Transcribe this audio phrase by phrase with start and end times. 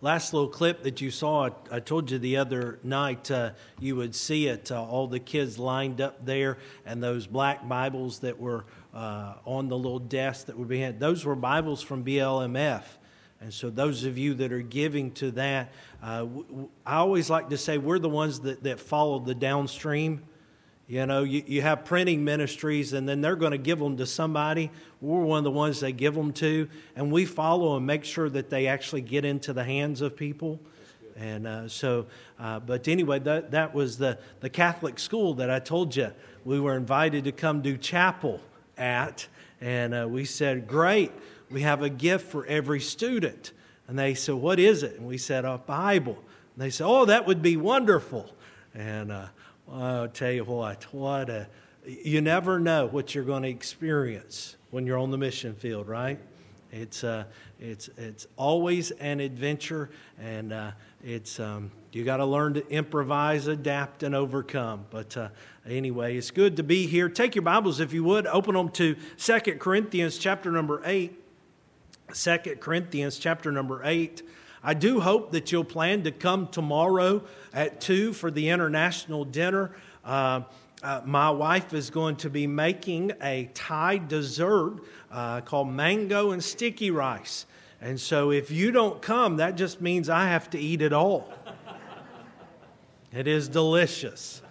[0.00, 3.96] last little clip that you saw, I, I told you the other night, uh, you
[3.96, 4.70] would see it.
[4.70, 9.68] Uh, all the kids lined up there, and those black Bibles that were uh, on
[9.68, 11.00] the little desk that were behind.
[11.00, 12.82] Those were Bibles from BLMF.
[13.42, 15.72] And so, those of you that are giving to that,
[16.02, 16.26] uh,
[16.84, 20.22] I always like to say we're the ones that, that follow the downstream.
[20.90, 24.06] You know, you, you have printing ministries, and then they're going to give them to
[24.06, 24.72] somebody.
[25.00, 28.28] We're one of the ones they give them to, and we follow and make sure
[28.28, 30.58] that they actually get into the hands of people.
[31.14, 32.06] And uh, so,
[32.40, 36.10] uh, but anyway, that, that was the, the Catholic school that I told you
[36.44, 38.40] we were invited to come do chapel
[38.76, 39.28] at.
[39.60, 41.12] And uh, we said, Great
[41.50, 43.52] we have a gift for every student.
[43.86, 44.96] And they said, What is it?
[44.96, 46.18] And we said, A Bible.
[46.54, 48.34] And they said, Oh, that would be wonderful.
[48.74, 49.26] And uh,
[49.72, 51.46] I'll tell you what, what a,
[51.86, 56.18] you never know what you're going to experience when you're on the mission field, right?
[56.72, 57.24] It's, uh,
[57.60, 60.70] it's, it's always an adventure, and uh,
[61.04, 64.86] it's, um, you got to learn to improvise, adapt, and overcome.
[64.90, 65.28] But uh,
[65.68, 67.08] anyway, it's good to be here.
[67.08, 71.12] Take your Bibles, if you would, open them to Second Corinthians chapter number 8.
[72.12, 74.22] Second Corinthians chapter number 8.
[74.62, 77.22] I do hope that you'll plan to come tomorrow
[77.52, 79.74] at 2 for the international dinner.
[80.04, 80.42] Uh,
[80.82, 86.44] uh, my wife is going to be making a Thai dessert uh, called mango and
[86.44, 87.46] sticky rice.
[87.80, 91.32] And so if you don't come, that just means I have to eat it all.
[93.12, 94.42] it is delicious.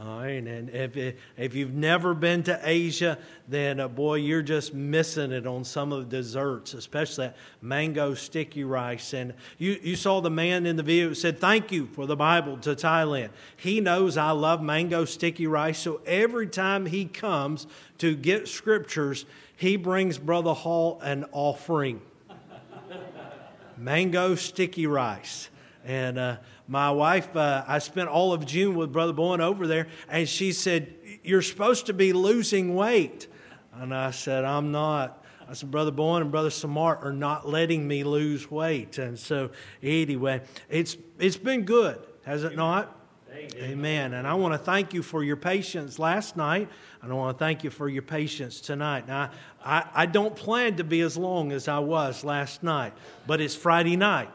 [0.00, 3.18] All right, and if, if you've never been to Asia,
[3.48, 8.14] then uh, boy, you're just missing it on some of the desserts, especially that mango
[8.14, 9.12] sticky rice.
[9.12, 12.14] And you, you saw the man in the video who said, Thank you for the
[12.14, 13.30] Bible to Thailand.
[13.56, 17.66] He knows I love mango sticky rice, so every time he comes
[17.98, 19.24] to get scriptures,
[19.56, 22.00] he brings Brother Hall an offering
[23.76, 25.48] mango sticky rice.
[25.84, 26.36] And uh,
[26.68, 30.52] my wife, uh, I spent all of June with Brother Bowen over there, and she
[30.52, 33.26] said, You're supposed to be losing weight.
[33.72, 35.24] And I said, I'm not.
[35.48, 38.98] I said, Brother Bowen and Brother Samart are not letting me lose weight.
[38.98, 39.50] And so,
[39.82, 42.94] anyway, it's, it's been good, has it not?
[43.32, 44.12] Amen.
[44.12, 46.68] And I want to thank you for your patience last night.
[47.00, 49.06] And I want to thank you for your patience tonight.
[49.06, 49.30] Now,
[49.64, 52.92] I, I don't plan to be as long as I was last night,
[53.26, 54.30] but it's Friday night,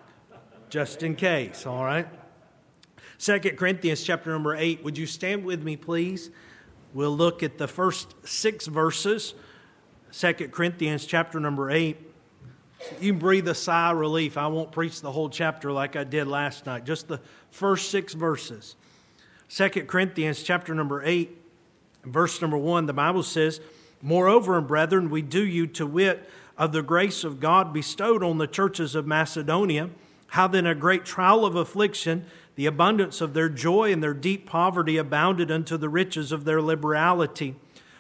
[0.69, 2.07] just in case, all right?
[3.23, 4.83] Second Corinthians chapter number 8.
[4.83, 6.29] Would you stand with me, please?
[6.93, 9.33] We'll look at the first six verses.
[10.11, 11.95] Second Corinthians chapter number 8.
[12.99, 14.37] You can breathe a sigh of relief.
[14.37, 18.13] I won't preach the whole chapter like I did last night, just the first six
[18.13, 18.75] verses.
[19.47, 21.33] Second Corinthians chapter number 8,
[22.03, 23.61] verse number 1, the Bible says,
[24.01, 28.47] Moreover, brethren, we do you to wit of the grace of God bestowed on the
[28.47, 29.91] churches of Macedonia,
[30.33, 34.47] how then a great trial of affliction the abundance of their joy and their deep
[34.47, 37.55] poverty abounded unto the riches of their liberality.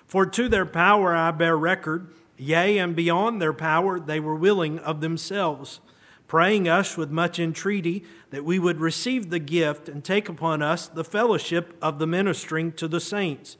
[0.07, 4.79] For to their power I bear record, yea, and beyond their power they were willing
[4.79, 5.79] of themselves,
[6.27, 10.87] praying us with much entreaty that we would receive the gift and take upon us
[10.87, 13.57] the fellowship of the ministering to the saints.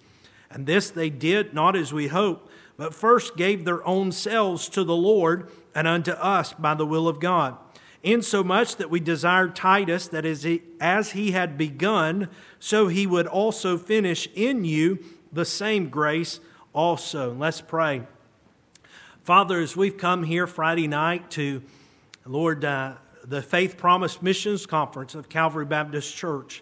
[0.50, 4.83] And this they did not as we hoped, but first gave their own selves to
[4.83, 7.57] the Lord and unto us by the will of God
[8.03, 13.27] insomuch that we desired Titus that as he, as he had begun, so he would
[13.27, 14.99] also finish in you
[15.31, 16.39] the same grace
[16.73, 17.33] also.
[17.33, 18.03] Let's pray.
[19.21, 21.63] Father, as we've come here Friday night to,
[22.25, 26.61] Lord, uh, the Faith Promise Missions Conference of Calvary Baptist Church,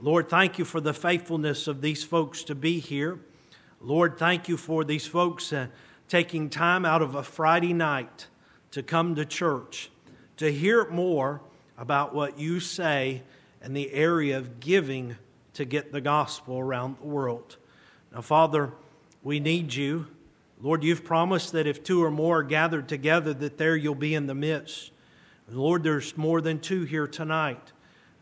[0.00, 3.18] Lord, thank you for the faithfulness of these folks to be here.
[3.80, 5.68] Lord, thank you for these folks uh,
[6.08, 8.26] taking time out of a Friday night
[8.70, 9.90] to come to church
[10.38, 11.40] to hear more
[11.76, 13.22] about what you say
[13.62, 15.16] in the area of giving
[15.54, 17.56] to get the gospel around the world.
[18.12, 18.72] Now, Father,
[19.22, 20.06] we need you.
[20.60, 24.14] Lord, you've promised that if two or more are gathered together, that there you'll be
[24.14, 24.92] in the midst.
[25.50, 27.72] Lord, there's more than two here tonight.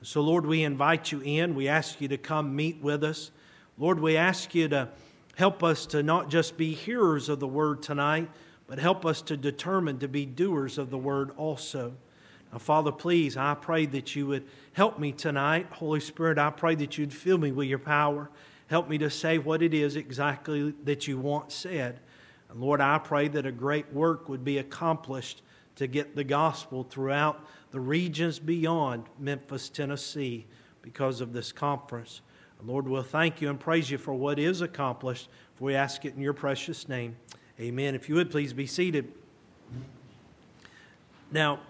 [0.03, 1.55] So, Lord, we invite you in.
[1.55, 3.31] We ask you to come meet with us.
[3.79, 4.89] Lord, we ask you to
[5.35, 8.31] help us to not just be hearers of the word tonight,
[8.67, 11.95] but help us to determine to be doers of the word also.
[12.53, 15.67] Now, Father, please, I pray that you would help me tonight.
[15.73, 18.31] Holy Spirit, I pray that you'd fill me with your power.
[18.69, 22.01] Help me to say what it is exactly that you want said.
[22.49, 25.43] And Lord, I pray that a great work would be accomplished
[25.77, 30.47] to get the gospel throughout the regions beyond Memphis, Tennessee,
[30.83, 32.23] because of this conference.
[32.59, 36.05] And Lord, we'll thank you and praise you for what is accomplished, for we ask
[36.05, 37.17] it in your precious name.
[37.61, 37.95] Amen.
[37.95, 39.13] If you would please be seated.
[41.31, 41.61] Now,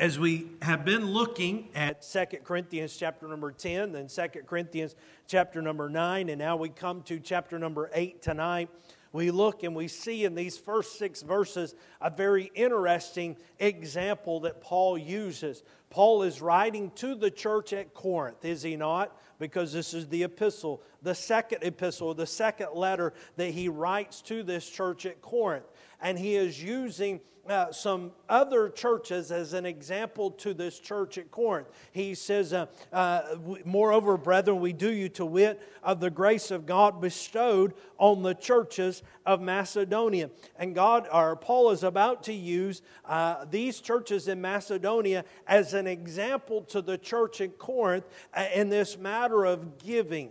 [0.00, 4.94] as we have been looking at Second Corinthians chapter number 10, then Second Corinthians
[5.26, 8.68] chapter number 9, and now we come to chapter number 8 tonight,
[9.12, 14.60] we look and we see in these first six verses a very interesting example that
[14.60, 15.62] Paul uses.
[15.90, 19.18] Paul is writing to the church at Corinth, is he not?
[19.38, 24.42] Because this is the epistle, the second epistle, the second letter that he writes to
[24.42, 25.66] this church at Corinth.
[26.00, 31.30] And he is using uh, some other churches as an example to this church at
[31.30, 31.68] Corinth.
[31.92, 36.66] He says, uh, uh, Moreover, brethren, we do you to wit of the grace of
[36.66, 40.30] God bestowed on the churches of Macedonia.
[40.58, 45.86] And God, or Paul is about to use uh, these churches in Macedonia as an
[45.86, 48.04] example to the church in Corinth
[48.34, 50.30] uh, in this matter of giving.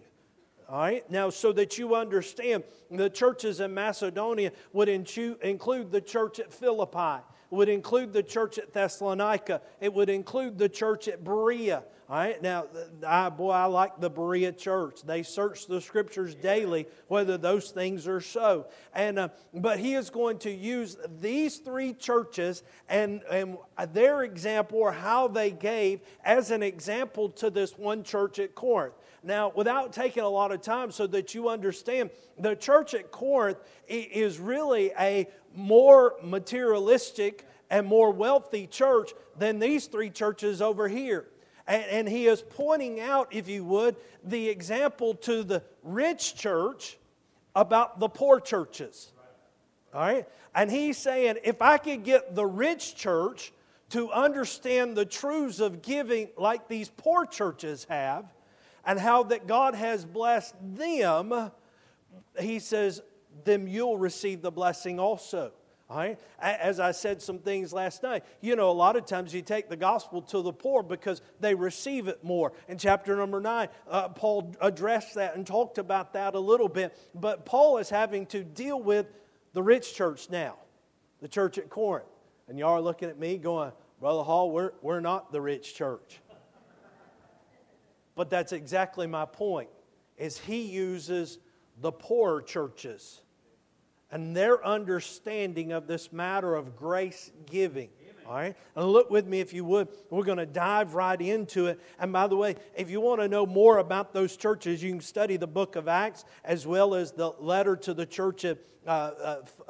[0.69, 6.39] All right, now so that you understand, the churches in Macedonia would include the church
[6.39, 11.83] at Philippi, would include the church at Thessalonica, it would include the church at Berea.
[12.09, 12.67] All right, now,
[13.05, 15.01] I, boy, I like the Berea church.
[15.03, 18.67] They search the scriptures daily whether those things are so.
[18.93, 23.57] And, uh, but he is going to use these three churches and, and
[23.91, 28.93] their example or how they gave as an example to this one church at Corinth.
[29.27, 33.57] Now, without taking a lot of time so that you understand, the church at Corinth
[33.85, 41.25] is really a more materialistic and more wealthy church than these three churches over here.
[41.67, 46.97] And, and, he is pointing out, if you would, the example to the rich church
[47.53, 49.11] about the poor churches.
[49.93, 50.25] All right?
[50.55, 53.51] And he's saying, if I could get the rich church
[53.89, 58.23] to understand the truths of giving like these poor churches have,
[58.87, 61.51] and how that God has blessed them,
[62.39, 63.01] he says,
[63.43, 65.51] then you'll receive the blessing also.
[65.89, 66.19] All right?
[66.39, 69.69] As I said some things last night, you know, a lot of times you take
[69.69, 72.53] the gospel to the poor because they receive it more.
[72.69, 76.97] In chapter number nine, uh, Paul addressed that and talked about that a little bit.
[77.13, 79.07] But Paul is having to deal with
[79.53, 80.55] the rich church now,
[81.21, 82.07] the church at Corinth.
[82.47, 86.21] And y'all are looking at me going, Brother Hall, we're, we're not the rich church.
[88.17, 89.69] But that's exactly my point
[90.17, 91.37] is he uses
[91.79, 93.21] the poorer churches
[94.09, 97.89] and their understanding of this matter of grace giving.
[98.27, 98.55] All right?
[98.75, 99.87] And look with me if you would.
[100.09, 101.79] We're going to dive right into it.
[101.97, 104.99] And by the way, if you want to know more about those churches, you can
[104.99, 108.89] study the book of Acts as well as the letter to the church at uh,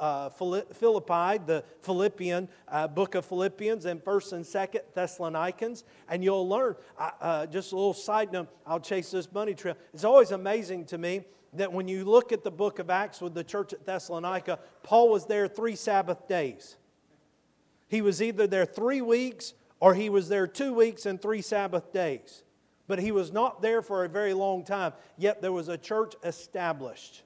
[0.02, 5.84] uh Philippi, the Philippian uh, book of Philippians, and 1st and 2nd Thessalonians.
[6.08, 6.74] And you'll learn.
[6.98, 9.76] Uh, just a little side note I'll chase this bunny trail.
[9.94, 11.22] It's always amazing to me
[11.54, 15.10] that when you look at the book of Acts with the church at Thessalonica, Paul
[15.10, 16.76] was there three Sabbath days.
[17.88, 21.92] He was either there three weeks or he was there two weeks and three Sabbath
[21.92, 22.42] days.
[22.86, 26.14] But he was not there for a very long time, yet there was a church
[26.24, 27.22] established.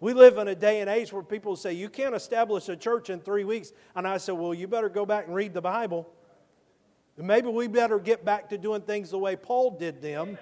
[0.00, 3.10] We live in a day and age where people say, You can't establish a church
[3.10, 3.72] in three weeks.
[3.94, 6.08] And I said, Well, you better go back and read the Bible.
[7.16, 10.38] Maybe we better get back to doing things the way Paul did them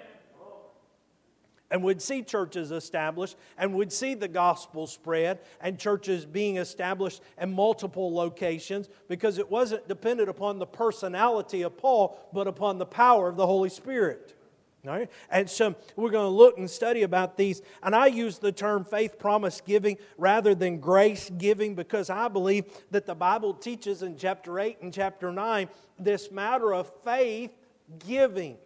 [1.71, 7.21] and would see churches established and would see the gospel spread and churches being established
[7.39, 12.85] in multiple locations because it wasn't dependent upon the personality of Paul, but upon the
[12.85, 14.35] power of the Holy Spirit.
[14.83, 15.11] Right?
[15.29, 17.61] And so we're going to look and study about these.
[17.83, 22.65] And I use the term faith promise giving rather than grace giving because I believe
[22.89, 25.69] that the Bible teaches in chapter 8 and chapter 9
[25.99, 27.51] this matter of faith
[27.99, 28.57] giving.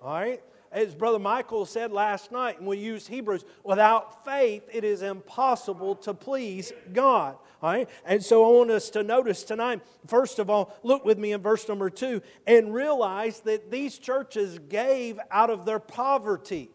[0.00, 0.42] All right?
[0.72, 5.96] As Brother Michael said last night, and we use Hebrews, without faith it is impossible
[5.96, 7.36] to please God.
[7.62, 7.88] All right?
[8.04, 11.42] And so I want us to notice tonight, first of all, look with me in
[11.42, 16.70] verse number two and realize that these churches gave out of their poverty.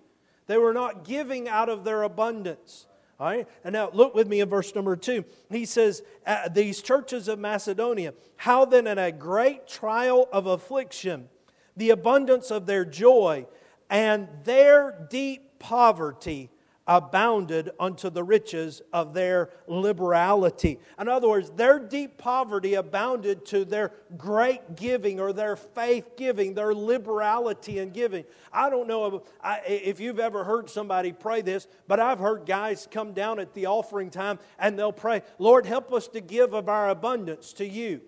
[0.47, 2.85] They were not giving out of their abundance.
[3.19, 3.47] All right?
[3.63, 5.23] And now look with me in verse number two.
[5.50, 11.29] He says, uh, These churches of Macedonia, how then in a great trial of affliction,
[11.77, 13.47] the abundance of their joy,
[13.90, 16.50] and their deep poverty
[16.86, 20.80] abounded unto the riches of their liberality.
[21.00, 26.54] In other words, their deep poverty abounded to their great giving or their faith giving,
[26.54, 28.25] their liberality in giving.
[28.52, 29.24] I don't know
[29.66, 33.68] if you've ever heard somebody pray this, but I've heard guys come down at the
[33.68, 38.02] offering time and they'll pray, Lord, help us to give of our abundance to you.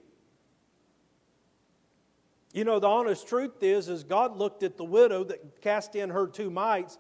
[2.56, 6.10] You know, the honest truth is, is God looked at the widow that cast in
[6.10, 6.98] her two mites,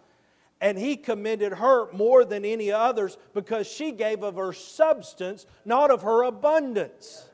[0.60, 5.92] and he commended her more than any others because she gave of her substance, not
[5.92, 7.30] of her abundance.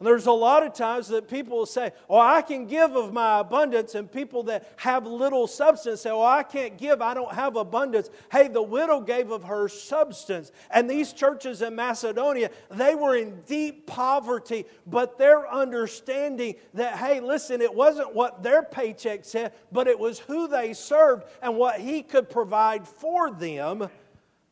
[0.00, 3.40] There's a lot of times that people will say, Oh, I can give of my
[3.40, 7.56] abundance, and people that have little substance say, Oh, I can't give, I don't have
[7.56, 8.08] abundance.
[8.30, 10.52] Hey, the widow gave of her substance.
[10.70, 17.18] And these churches in Macedonia, they were in deep poverty, but their understanding that, hey,
[17.18, 21.80] listen, it wasn't what their paycheck said, but it was who they served and what
[21.80, 23.88] He could provide for them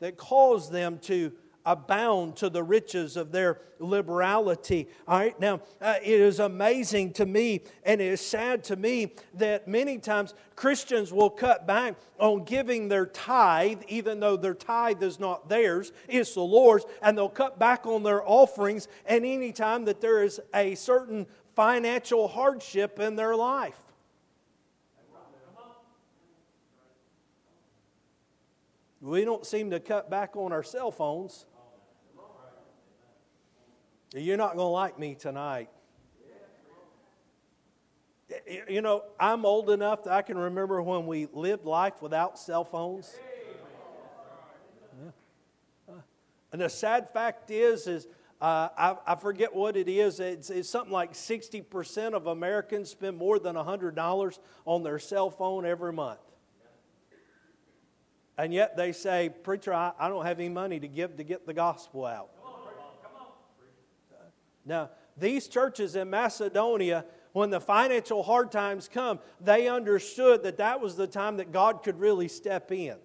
[0.00, 1.32] that caused them to
[1.66, 4.88] abound to the riches of their liberality.
[5.06, 9.12] All right, now uh, it is amazing to me and it is sad to me
[9.34, 15.02] that many times Christians will cut back on giving their tithe, even though their tithe
[15.02, 18.88] is not theirs, it's the Lord's, and they'll cut back on their offerings.
[19.04, 23.78] And anytime that there is a certain financial hardship in their life.
[29.00, 31.46] We don't seem to cut back on our cell phones.
[34.16, 35.68] You're not going to like me tonight.
[38.68, 42.64] You know, I'm old enough that I can remember when we lived life without cell
[42.64, 43.14] phones.
[46.50, 48.06] And the sad fact is, is
[48.40, 50.20] uh, I, I, forget what it is.
[50.20, 55.66] It's, it's something like 60% of Americans spend more than $100 on their cell phone
[55.66, 56.20] every month.
[58.38, 61.46] And yet they say, Preacher, I, I don't have any money to give to get
[61.46, 62.30] the gospel out.
[64.66, 70.80] Now, these churches in Macedonia, when the financial hard times come, they understood that that
[70.80, 72.96] was the time that God could really step in.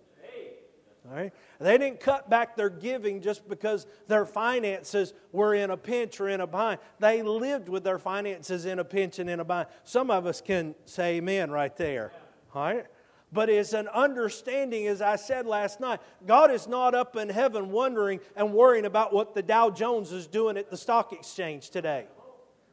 [1.09, 1.33] All right?
[1.59, 6.29] They didn't cut back their giving just because their finances were in a pinch or
[6.29, 6.79] in a bind.
[6.99, 9.67] They lived with their finances in a pinch and in a bind.
[9.83, 12.11] Some of us can say amen right there.
[12.53, 12.85] All right?
[13.31, 15.99] But it's an understanding, as I said last night.
[16.25, 20.27] God is not up in heaven wondering and worrying about what the Dow Jones is
[20.27, 22.07] doing at the stock exchange today.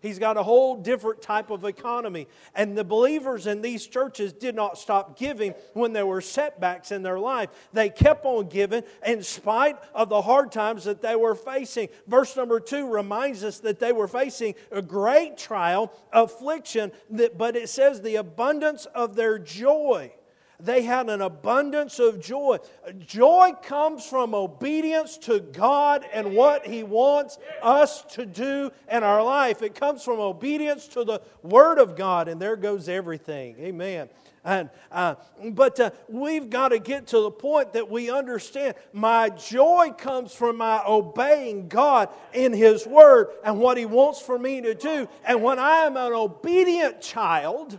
[0.01, 2.29] He's got a whole different type of economy.
[2.55, 7.03] And the believers in these churches did not stop giving when there were setbacks in
[7.03, 7.49] their life.
[7.73, 11.89] They kept on giving in spite of the hard times that they were facing.
[12.07, 17.69] Verse number two reminds us that they were facing a great trial, affliction, but it
[17.69, 20.13] says the abundance of their joy
[20.61, 22.59] they had an abundance of joy.
[22.99, 29.23] Joy comes from obedience to God and what He wants us to do in our
[29.23, 29.63] life.
[29.63, 33.57] It comes from obedience to the Word of God, and there goes everything.
[33.61, 34.09] Amen.
[34.45, 35.15] And, uh,
[35.51, 40.33] but uh, we've got to get to the point that we understand my joy comes
[40.33, 45.09] from my obeying God in His Word and what He wants for me to do.
[45.25, 47.79] And when I am an obedient child,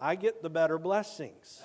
[0.00, 1.62] I get the better blessings.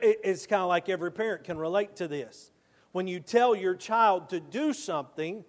[0.00, 2.52] It's kind of like every parent can relate to this.
[2.92, 5.44] When you tell your child to do something,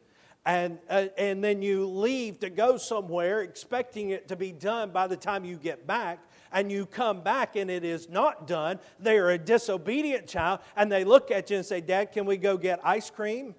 [0.45, 5.07] and, uh, and then you leave to go somewhere expecting it to be done by
[5.07, 6.19] the time you get back,
[6.51, 10.91] and you come back and it is not done, they are a disobedient child, and
[10.91, 13.53] they look at you and say, Dad, can we go get ice cream?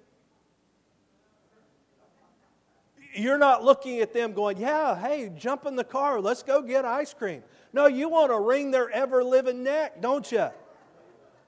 [3.13, 6.85] You're not looking at them going, Yeah, hey, jump in the car, let's go get
[6.85, 7.43] ice cream.
[7.73, 10.49] No, you want to wring their ever living neck, don't you?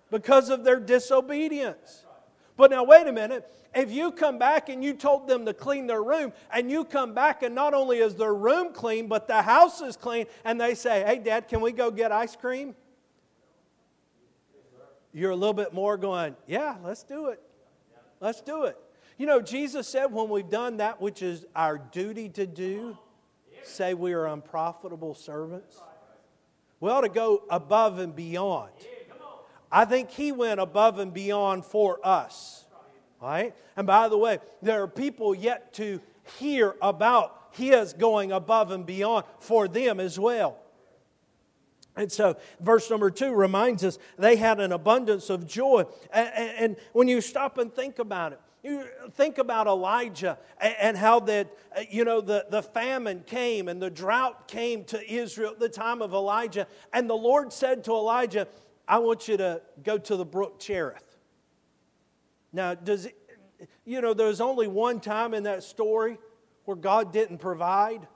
[0.10, 2.06] Because of their disobedience.
[2.56, 3.50] But now, wait a minute.
[3.74, 7.16] If you come back and you told them to clean their room, and you come
[7.16, 10.76] back and not only is their room clean, but the house is clean, and they
[10.76, 12.76] say, Hey, Dad, can we go get ice cream?
[15.12, 17.42] You're a little bit more going, Yeah, let's do it.
[18.20, 18.78] Let's do it.
[19.18, 22.98] You know, Jesus said when we've done that which is our duty to do,
[23.64, 25.80] say we are unprofitable servants.
[26.80, 28.72] We ought to go above and beyond.
[29.72, 32.66] I think he went above and beyond for us.
[33.22, 33.56] Right?
[33.78, 36.02] And by the way, there are people yet to
[36.40, 40.58] hear about his going above and beyond for them as well.
[41.96, 45.86] And so, verse number two reminds us they had an abundance of joy.
[46.12, 51.52] And, when you stop and think about it, you think about Elijah and how that,
[51.78, 55.68] uh, you know, the, the famine came and the drought came to Israel at the
[55.68, 56.66] time of Elijah.
[56.94, 58.48] And the Lord said to Elijah,
[58.88, 61.18] I want you to go to the brook Cherith.
[62.54, 63.18] Now, does it,
[63.86, 66.18] you know, there's only one time in that story
[66.66, 68.08] where God didn't provide,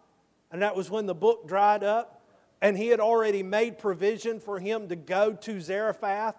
[0.52, 2.26] and that was when the brook dried up,
[2.62, 6.36] and He had already made provision for him to go to Zarephath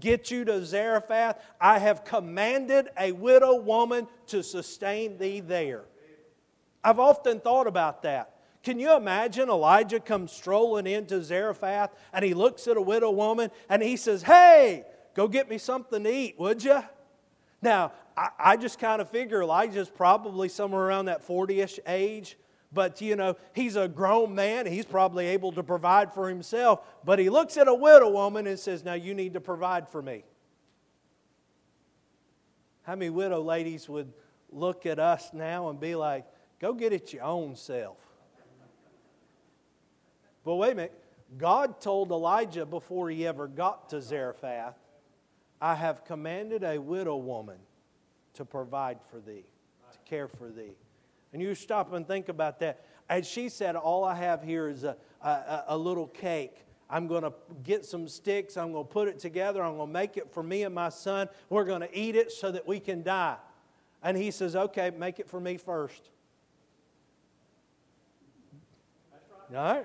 [0.00, 1.42] get you to Zarephath.
[1.60, 5.84] I have commanded a widow woman to sustain thee there.
[6.82, 8.32] I've often thought about that.
[8.62, 13.50] Can you imagine Elijah comes strolling into Zarephath and he looks at a widow woman
[13.68, 14.84] and he says, Hey,
[15.14, 16.82] go get me something to eat, would you?
[17.62, 22.36] Now, I, I just kind of figure Elijah's probably somewhere around that 40 ish age.
[22.76, 24.66] But, you know, he's a grown man.
[24.66, 26.80] He's probably able to provide for himself.
[27.06, 30.02] But he looks at a widow woman and says, Now you need to provide for
[30.02, 30.24] me.
[32.82, 34.12] How many widow ladies would
[34.52, 36.26] look at us now and be like,
[36.60, 37.96] Go get it your own self?
[40.44, 41.02] But wait a minute.
[41.38, 44.76] God told Elijah before he ever got to Zarephath,
[45.62, 47.56] I have commanded a widow woman
[48.34, 49.46] to provide for thee,
[49.92, 50.76] to care for thee.
[51.36, 52.82] And you stop and think about that.
[53.10, 56.64] As she said, All I have here is a, a, a little cake.
[56.88, 58.56] I'm going to get some sticks.
[58.56, 59.62] I'm going to put it together.
[59.62, 61.28] I'm going to make it for me and my son.
[61.50, 63.36] We're going to eat it so that we can die.
[64.02, 66.08] And he says, Okay, make it for me first.
[69.50, 69.84] Right?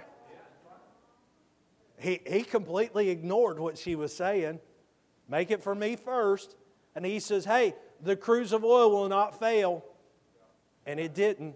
[2.00, 4.62] He, he completely ignored what she was saying.
[5.28, 6.56] Make it for me first.
[6.96, 9.84] And he says, Hey, the cruse of oil will not fail.
[10.86, 11.56] And it didn't.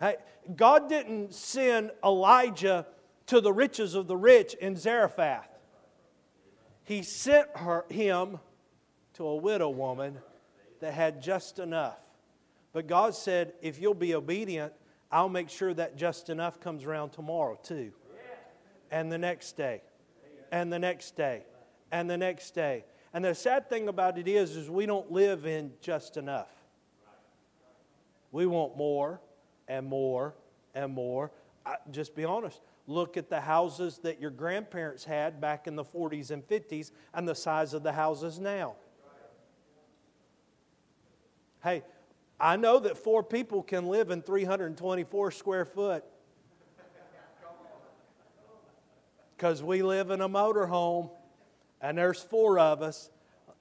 [0.00, 0.16] Hey,
[0.54, 2.86] God didn't send Elijah
[3.26, 5.48] to the riches of the rich in Zarephath.
[6.84, 8.38] He sent her, him
[9.14, 10.18] to a widow woman
[10.80, 11.98] that had just enough.
[12.72, 14.72] But God said, if you'll be obedient,
[15.10, 17.92] I'll make sure that just enough comes around tomorrow too.
[18.90, 19.82] And the next day.
[20.50, 21.42] And the next day.
[21.90, 22.84] And the next day.
[23.12, 26.48] And the sad thing about it is, is we don't live in just enough.
[28.30, 29.20] We want more
[29.66, 30.34] and more
[30.74, 31.32] and more.
[31.64, 32.60] I, just be honest.
[32.86, 37.28] Look at the houses that your grandparents had back in the 40s and 50s and
[37.28, 38.76] the size of the houses now.
[41.62, 41.82] Hey,
[42.40, 46.04] I know that four people can live in 324 square foot.
[49.36, 51.10] Because we live in a motorhome
[51.80, 53.10] and there's four of us.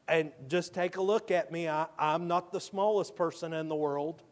[0.07, 1.67] And just take a look at me.
[1.67, 4.23] I, I'm not the smallest person in the world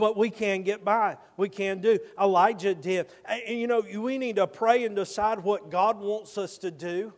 [0.00, 1.18] but we can get by.
[1.36, 1.98] We can do.
[2.18, 3.08] Elijah did.
[3.26, 7.12] And, you know, we need to pray and decide what God wants us to do.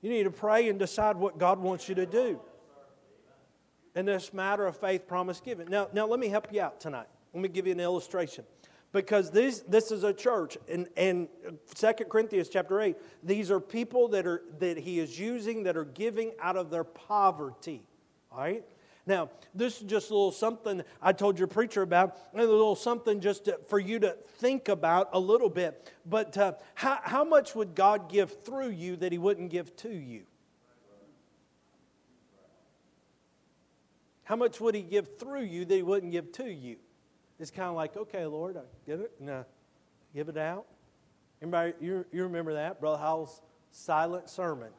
[0.00, 2.40] You need to pray and decide what God wants you to do.
[3.96, 5.68] In this matter of faith, promise given.
[5.68, 7.08] Now, now let me help you out tonight.
[7.34, 8.44] Let me give you an illustration.
[8.92, 11.26] Because this, this is a church, and, and
[11.74, 15.84] 2 Corinthians chapter 8, these are people that, are, that he is using that are
[15.84, 17.82] giving out of their poverty.
[18.30, 18.64] All right?
[19.06, 23.20] Now, this is just a little something I told your preacher about, a little something
[23.20, 25.92] just to, for you to think about a little bit.
[26.04, 29.90] But uh, how, how much would God give through you that He wouldn't give to
[29.90, 30.22] you?
[34.24, 36.76] How much would He give through you that He wouldn't give to you?
[37.38, 39.44] It's kind of like, okay, Lord, I give it, no,
[40.12, 40.66] give it out.
[41.40, 42.80] Anybody, you, you remember that?
[42.80, 43.40] Brother Howell's
[43.70, 44.70] silent sermon.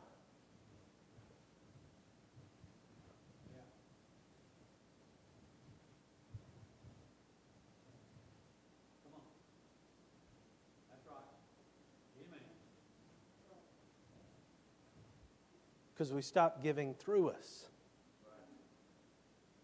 [15.97, 17.65] Because we stopped giving through us.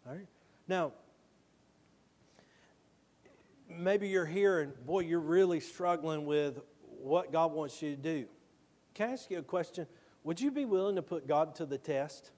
[0.07, 0.25] All right?
[0.67, 0.93] Now,
[3.69, 6.59] maybe you're here and boy, you're really struggling with
[7.01, 8.25] what God wants you to do.
[8.95, 9.85] Can I ask you a question?
[10.23, 12.31] Would you be willing to put God to the test?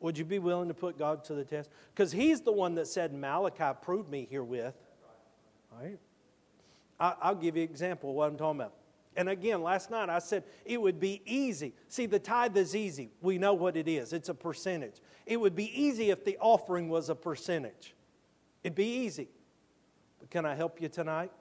[0.00, 1.70] Would you be willing to put God to the test?
[1.94, 4.74] Because He's the one that said, Malachi, prove me herewith.
[5.72, 5.98] All right?
[6.98, 8.74] I'll give you an example of what I'm talking about.
[9.16, 11.74] And again, last night I said it would be easy.
[11.88, 13.10] See, the tithe is easy.
[13.20, 15.00] We know what it is, it's a percentage.
[15.26, 17.94] It would be easy if the offering was a percentage.
[18.62, 19.28] It'd be easy.
[20.18, 21.32] But can I help you tonight?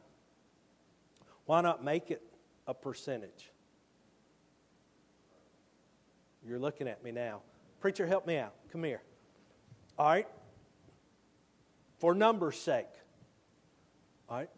[1.46, 2.22] Why not make it
[2.68, 3.52] a percentage?
[6.48, 7.42] You're looking at me now.
[7.80, 8.54] Preacher, help me out.
[8.72, 9.02] Come here.
[9.98, 10.28] All right?
[11.98, 12.88] For numbers' sake.
[14.30, 14.50] All right?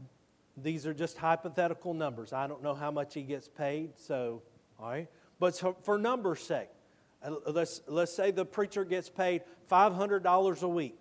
[0.64, 2.34] These are just hypothetical numbers.
[2.34, 4.42] I don't know how much he gets paid, so,
[4.80, 5.08] all right?
[5.40, 6.70] But for, for numbers' sake,
[7.24, 11.00] uh, let's, let's say the preacher gets paid $500 a week.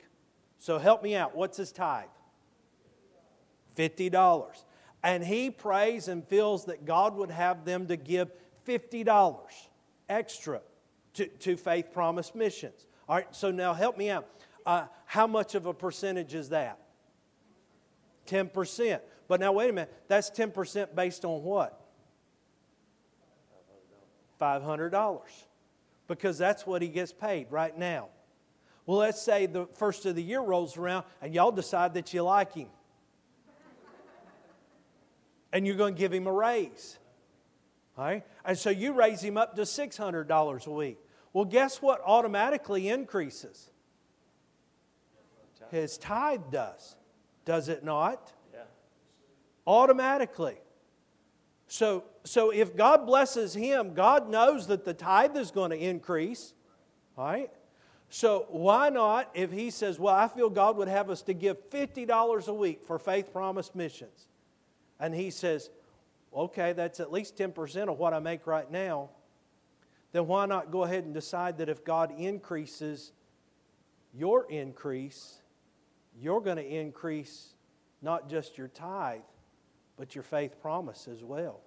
[0.59, 1.35] So help me out.
[1.35, 2.05] What's his tithe?
[3.77, 4.47] $50.
[5.03, 8.31] And he prays and feels that God would have them to give
[8.67, 9.35] $50
[10.09, 10.61] extra
[11.15, 12.87] to, to Faith Promise Missions.
[13.09, 14.29] All right, so now help me out.
[14.67, 16.79] Uh, how much of a percentage is that?
[18.27, 19.01] 10%.
[19.31, 19.95] But now, wait a minute.
[20.09, 21.81] That's 10% based on what?
[24.41, 25.21] $500.
[26.09, 28.09] Because that's what he gets paid right now.
[28.87, 32.25] Well, let's say the first of the year rolls around and y'all decide that you
[32.25, 32.67] like him.
[35.53, 36.99] and you're going to give him a raise.
[37.97, 38.27] Right?
[38.45, 40.99] And so you raise him up to $600 a week.
[41.33, 43.71] Well, guess what automatically increases?
[45.71, 46.97] His tithe does.
[47.45, 48.33] Does it not?
[49.67, 50.59] Automatically.
[51.67, 56.53] So, so if God blesses him, God knows that the tithe is going to increase.
[57.17, 57.51] right?
[58.09, 61.71] So why not, if he says, Well, I feel God would have us to give
[61.71, 64.27] $50 a week for Faith Promise Missions,
[64.99, 65.71] and he says,
[66.37, 69.11] Okay, that's at least 10% of what I make right now,
[70.11, 73.13] then why not go ahead and decide that if God increases
[74.13, 75.41] your increase,
[76.21, 77.55] you're going to increase
[78.03, 79.21] not just your tithe,
[80.01, 81.61] but your faith promise as well.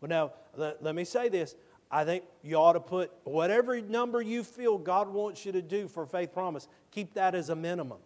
[0.00, 1.54] Well, now, let, let me say this.
[1.92, 5.86] I think you ought to put whatever number you feel God wants you to do
[5.86, 7.98] for faith promise, keep that as a minimum.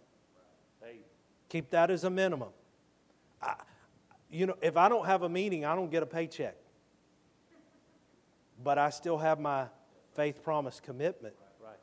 [1.48, 2.50] Keep that as a minimum.
[3.40, 3.54] I,
[4.30, 6.56] you know, if I don't have a meeting, I don't get a paycheck.
[8.62, 9.68] But I still have my
[10.14, 11.34] faith promise commitment.
[11.64, 11.76] Right.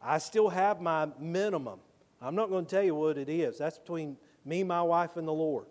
[0.00, 1.80] I still have my minimum.
[2.22, 3.58] I'm not going to tell you what it is.
[3.58, 5.66] That's between me, my wife, and the Lord.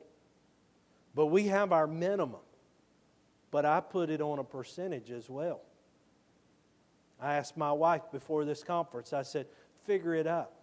[1.16, 2.42] But we have our minimum
[3.52, 5.62] but I put it on a percentage as well.
[7.20, 9.48] I asked my wife before this conference, I said,
[9.86, 10.54] figure it up.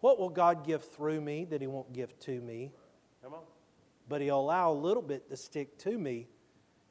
[0.00, 2.70] What will God give through me that He won't give to me?
[3.22, 3.42] Come on.
[4.08, 6.26] But He'll allow a little bit to stick to me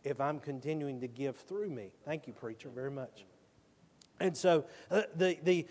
[0.04, 1.91] if I'm continuing to give through me.
[2.06, 3.26] Thank you, preacher, very much.
[4.19, 5.67] And so, uh, the, the,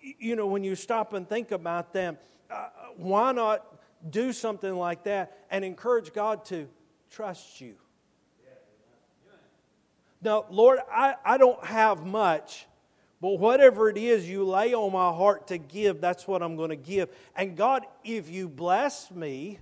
[0.00, 2.18] you know, when you stop and think about them,
[2.50, 3.64] uh, why not
[4.10, 6.68] do something like that and encourage God to
[7.10, 7.74] trust you?
[10.20, 12.66] Now, Lord, I, I don't have much,
[13.20, 16.70] but whatever it is you lay on my heart to give, that's what I'm going
[16.70, 17.08] to give.
[17.36, 19.58] And God, if you bless me,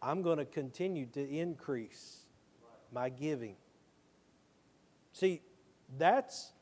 [0.00, 2.20] I'm going to continue to increase
[2.92, 3.56] my giving.
[5.12, 5.42] See,
[5.96, 6.52] that's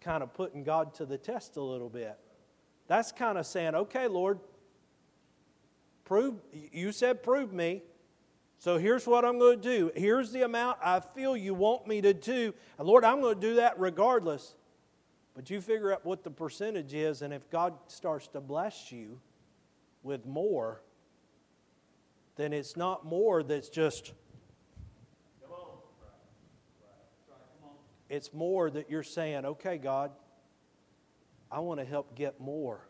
[0.00, 2.18] kind of putting God to the test a little bit.
[2.88, 4.40] That's kind of saying, okay, Lord,
[6.04, 6.34] prove
[6.72, 7.82] you said prove me.
[8.58, 9.90] So here's what I'm going to do.
[9.96, 12.54] Here's the amount I feel you want me to do.
[12.78, 14.54] And Lord, I'm going to do that regardless.
[15.34, 19.18] But you figure out what the percentage is, and if God starts to bless you
[20.02, 20.82] with more,
[22.36, 24.12] then it's not more that's just.
[28.12, 30.12] It's more that you're saying, okay, God,
[31.50, 32.86] I want to help get more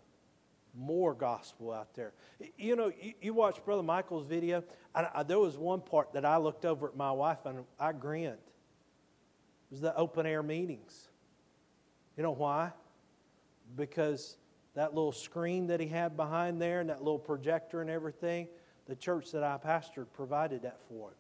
[0.75, 2.13] more gospel out there.
[2.57, 6.25] You know, you, you watch Brother Michael's video, and I, there was one part that
[6.25, 8.33] I looked over at my wife and I grinned.
[8.33, 11.09] It was the open air meetings.
[12.17, 12.73] You know why?
[13.77, 14.37] Because
[14.75, 18.49] that little screen that he had behind there and that little projector and everything,
[18.87, 21.15] the church that I pastored provided that for him.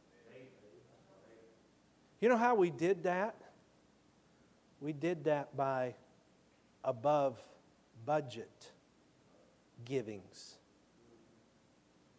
[2.20, 3.41] You know how we did that?
[4.82, 5.94] We did that by
[6.84, 7.38] above
[8.04, 8.72] budget
[9.84, 10.56] givings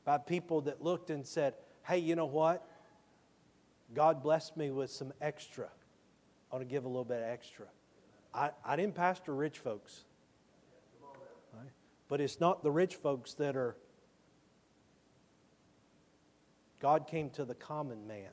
[0.06, 2.68] by people that looked and said, Hey, you know what?
[3.94, 5.68] God blessed me with some extra.
[6.52, 7.66] I want to give a little bit extra.
[8.34, 10.04] I, I didn't pastor rich folks.
[12.10, 13.76] But it's not the rich folks that are.
[16.80, 18.30] God came to the common man.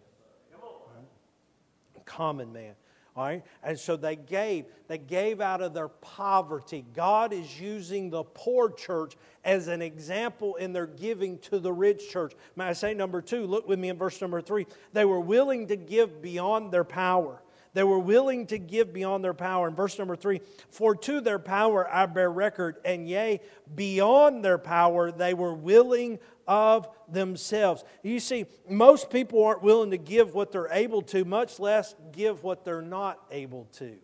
[0.52, 2.04] Right?
[2.04, 2.74] Common man.
[3.20, 3.42] All right?
[3.62, 4.64] And so they gave.
[4.88, 6.86] They gave out of their poverty.
[6.94, 12.08] God is using the poor church as an example in their giving to the rich
[12.08, 12.32] church.
[12.56, 13.44] May I say number two?
[13.44, 14.66] Look with me in verse number three.
[14.94, 17.42] They were willing to give beyond their power.
[17.72, 19.68] They were willing to give beyond their power.
[19.68, 23.40] In verse number three, for to their power I bear record, and yea,
[23.74, 27.84] beyond their power they were willing of themselves.
[28.02, 32.42] You see, most people aren't willing to give what they're able to, much less give
[32.42, 33.96] what they're not able to.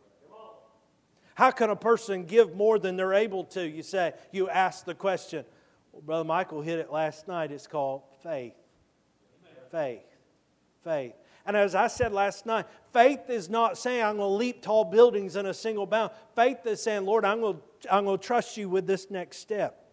[1.35, 3.69] How can a person give more than they're able to?
[3.69, 5.45] You say, you ask the question.
[5.93, 7.51] Well, Brother Michael hit it last night.
[7.51, 8.55] It's called faith.
[9.71, 10.01] Faith.
[10.83, 11.15] Faith.
[11.47, 14.85] And as I said last night, faith is not saying I'm going to leap tall
[14.85, 16.11] buildings in a single bound.
[16.35, 19.39] Faith is saying, Lord, I'm going to, I'm going to trust you with this next
[19.39, 19.85] step.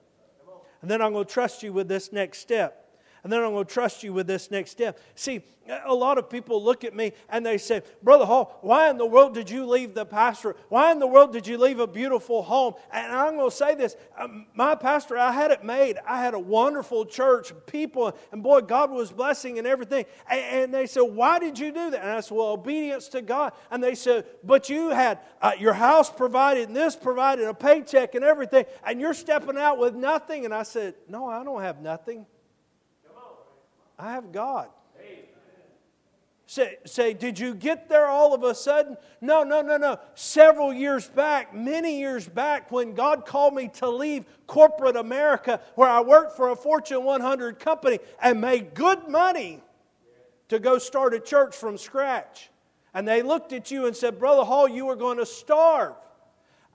[0.81, 2.82] And then I'm going to trust you with this next step
[3.23, 4.99] and then I'm going to trust you with this next step.
[5.15, 5.43] See,
[5.85, 9.05] a lot of people look at me and they say, Brother Hall, why in the
[9.05, 10.57] world did you leave the pastor?
[10.67, 12.73] Why in the world did you leave a beautiful home?
[12.91, 15.99] And I'm going to say this um, my pastor, I had it made.
[16.05, 20.05] I had a wonderful church, people, and boy, God was blessing and everything.
[20.29, 22.01] And, they said, Why did you do that?
[22.01, 23.53] And I said, Well, obedience to God.
[23.71, 28.15] And they said, But you had uh, your house provided and this provided, a paycheck
[28.15, 30.43] and everything, and you're stepping out with nothing.
[30.43, 32.25] And I said, No, I don't have nothing.
[34.03, 34.67] I have God.
[36.45, 38.97] Say, say, did you get there all of a sudden?
[39.21, 39.97] No, no, no, no.
[40.13, 45.87] Several years back, many years back, when God called me to leave corporate America, where
[45.87, 49.61] I worked for a Fortune 100 company and made good money
[50.49, 52.49] to go start a church from scratch.
[52.93, 55.95] And they looked at you and said, Brother Hall, you are going to starve.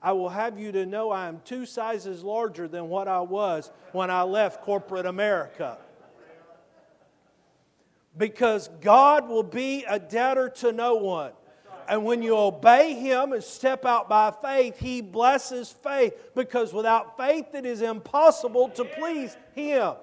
[0.01, 3.69] I will have you to know I am two sizes larger than what I was
[3.91, 5.77] when I left corporate America.
[8.19, 11.31] Because God will be a debtor to no one.
[11.87, 16.13] And when you obey Him and step out by faith, He blesses faith.
[16.35, 19.93] Because without faith, it is impossible to please Him.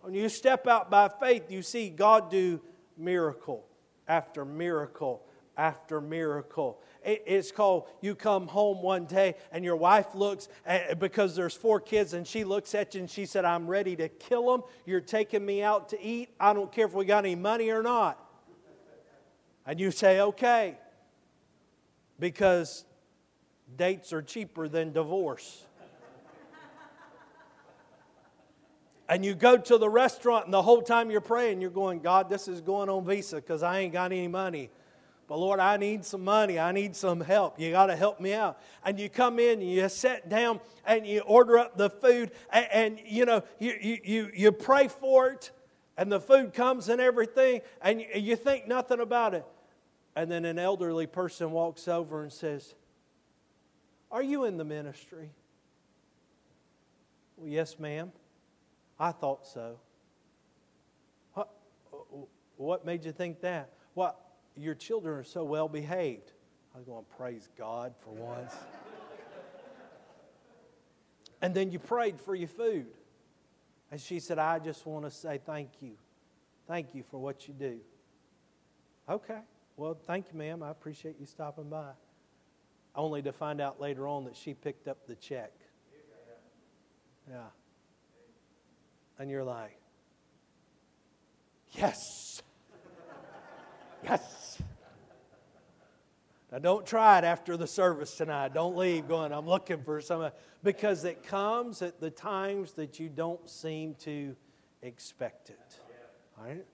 [0.00, 2.60] When you step out by faith, you see God do
[2.96, 3.66] miracle
[4.08, 5.22] after miracle
[5.56, 6.80] after miracle.
[7.04, 11.78] It's called you come home one day and your wife looks eh, because there's four
[11.78, 14.62] kids and she looks at you and she said, I'm ready to kill them.
[14.86, 16.30] You're taking me out to eat.
[16.40, 18.18] I don't care if we got any money or not.
[19.66, 20.78] And you say, okay,
[22.18, 22.84] because
[23.76, 25.64] dates are cheaper than divorce.
[29.08, 32.28] and you go to the restaurant, and the whole time you're praying, you're going, God,
[32.28, 34.70] this is going on Visa because I ain't got any money.
[35.26, 36.58] But Lord, I need some money.
[36.58, 37.58] I need some help.
[37.58, 38.58] You got to help me out.
[38.84, 42.66] And you come in and you sit down and you order up the food and,
[42.72, 45.50] and you know, you, you, you, you pray for it
[45.96, 49.46] and the food comes and everything and you, you think nothing about it.
[50.14, 52.74] And then an elderly person walks over and says,
[54.10, 55.30] Are you in the ministry?
[57.36, 58.12] Well, yes, ma'am.
[59.00, 59.78] I thought so.
[61.32, 61.50] What,
[62.56, 63.70] what made you think that?
[63.94, 64.20] What?
[64.56, 66.32] Your children are so well behaved.
[66.74, 68.52] I was going, praise God for once.
[71.40, 72.86] and then you prayed for your food.
[73.90, 75.92] And she said, I just want to say thank you.
[76.66, 77.78] Thank you for what you do.
[79.08, 79.38] Okay.
[79.76, 80.62] Well, thank you, ma'am.
[80.62, 81.90] I appreciate you stopping by.
[82.96, 85.52] Only to find out later on that she picked up the check.
[87.28, 87.38] Yeah.
[89.18, 89.78] And you're like,
[91.72, 91.96] yes.
[94.04, 94.58] Yes.
[96.52, 98.54] Now, don't try it after the service tonight.
[98.54, 100.30] Don't leave going, I'm looking for some,
[100.62, 104.36] because it comes at the times that you don't seem to
[104.82, 105.80] expect it.
[106.40, 106.64] Right?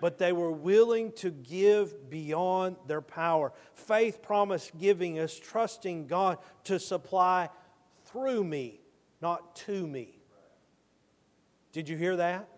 [0.00, 3.52] But they were willing to give beyond their power.
[3.74, 7.48] Faith promised giving is trusting God to supply
[8.06, 8.80] through me,
[9.20, 10.18] not to me.
[11.72, 12.48] Did you hear that?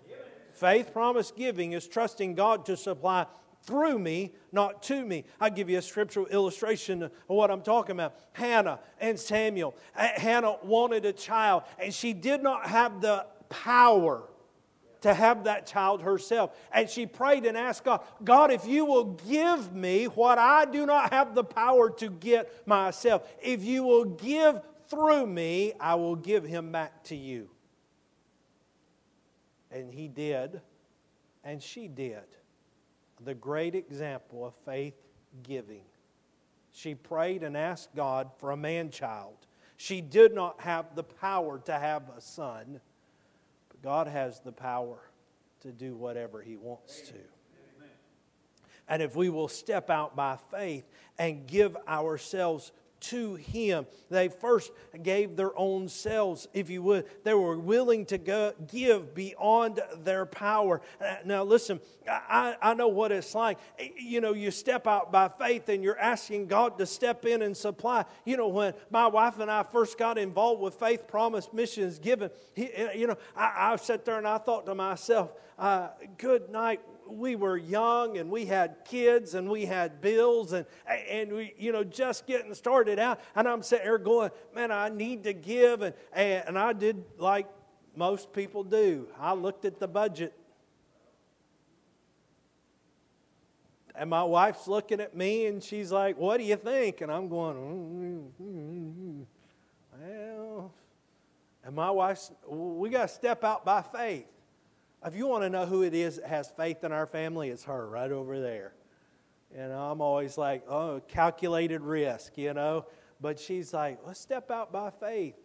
[0.53, 3.27] Faith promised giving is trusting God to supply
[3.63, 5.25] through me, not to me.
[5.41, 8.15] I'll give you a scriptural illustration of what I'm talking about.
[8.33, 9.75] Hannah and Samuel.
[9.97, 14.25] Uh, Hannah wanted a child, and she did not have the power
[15.03, 16.57] to have that child herself.
[16.73, 20.85] And she prayed and asked God, God, if you will give me what I do
[20.85, 26.17] not have the power to get myself, if you will give through me, I will
[26.17, 27.49] give him back to you.
[29.71, 30.61] And he did,
[31.45, 32.25] and she did
[33.25, 34.95] the great example of faith
[35.43, 35.83] giving.
[36.73, 39.37] She prayed and asked God for a man child.
[39.77, 42.81] She did not have the power to have a son,
[43.69, 44.99] but God has the power
[45.61, 47.15] to do whatever He wants to.
[48.89, 50.85] And if we will step out by faith
[51.19, 53.87] and give ourselves to Him.
[54.11, 57.07] They first gave their own selves, if you would.
[57.25, 60.81] They were willing to go, give beyond their power.
[61.01, 63.59] Uh, now, listen, I, I know what it's like.
[63.97, 67.57] You know, you step out by faith and you're asking God to step in and
[67.57, 68.05] supply.
[68.25, 72.31] You know, when my wife and I first got involved with Faith Promise Missions Given,
[72.57, 77.37] you know, I, I sat there and I thought to myself, uh, good night we
[77.37, 81.85] were young and we had kids and we had bills and, and we, you know,
[81.85, 83.21] just getting started out.
[83.35, 85.83] And I'm sitting there going, man, I need to give.
[85.83, 87.47] And, and I did like
[87.97, 89.09] most people do.
[89.19, 90.35] I looked at the budget.
[93.95, 97.01] And my wife's looking at me and she's like, What do you think?
[97.03, 97.57] And I'm going,
[98.41, 99.23] mm-hmm.
[100.01, 100.73] Well,
[101.65, 104.27] and my wife's, we got to step out by faith.
[105.05, 107.65] If you want to know who it is that has faith in our family, it's
[107.65, 108.75] her right over there.
[109.57, 112.85] And I'm always like, oh, calculated risk, you know.
[113.21, 115.37] But she's like, let's step out by faith.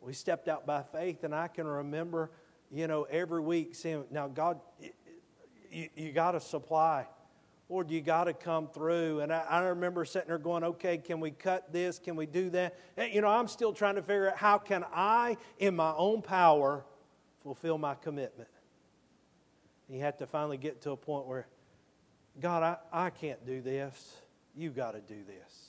[0.00, 2.30] We stepped out by faith, and I can remember,
[2.70, 4.60] you know, every week saying, now, God,
[5.70, 7.06] you, you got to supply.
[7.68, 9.20] Lord, you got to come through.
[9.20, 12.00] And I, I, remember sitting there going, okay, can we cut this?
[12.00, 12.76] Can we do that?
[12.96, 16.22] And, you know, I'm still trying to figure out how can I, in my own
[16.22, 16.84] power,
[17.42, 18.48] fulfill my commitment.
[19.90, 21.48] You have to finally get to a point where
[22.40, 24.16] God, I, I can't do this.
[24.54, 25.66] You got to do this.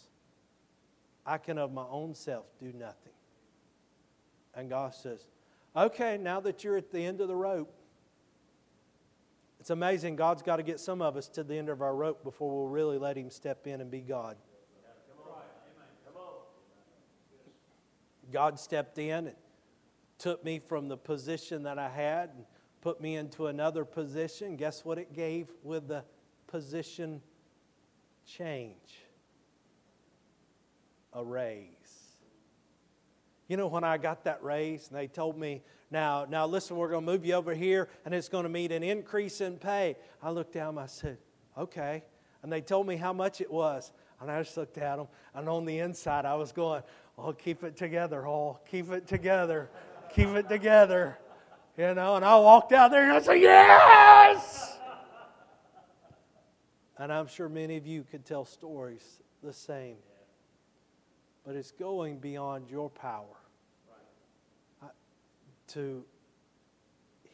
[1.26, 3.14] I can of my own self do nothing.
[4.54, 5.26] And God says,
[5.76, 7.74] Okay, now that you're at the end of the rope,
[9.60, 10.18] it's amazing.
[10.18, 12.68] God's got to get some of us to the end of our rope before we'll
[12.68, 14.38] really let Him step in and be God.
[18.32, 19.36] God stepped in and
[20.18, 22.30] took me from the position that I had
[22.82, 24.56] put me into another position.
[24.58, 26.04] Guess what it gave with the
[26.48, 27.22] position
[28.26, 29.06] change?
[31.14, 31.68] A raise.
[33.48, 36.90] You know, when I got that raise and they told me, now, now listen, we're
[36.90, 39.98] going to move you over here and it's going to mean an increase in pay.
[40.24, 41.18] I looked down, I said,
[41.58, 42.04] okay.
[42.44, 43.92] And they told me how much it was.
[44.22, 45.08] And I just looked at them.
[45.36, 46.82] And on the inside, I was going,
[47.18, 48.62] oh, keep it together, Hall.
[48.70, 49.70] Keep it together.
[50.14, 51.18] keep it together.
[51.82, 54.78] You know, and I walked out there and I said, yes!
[57.00, 59.96] And I'm sure many of you could tell stories the same.
[61.44, 63.36] But it's going beyond your power
[64.84, 64.90] uh,
[65.70, 66.06] to